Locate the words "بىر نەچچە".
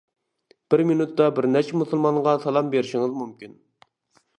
1.39-1.83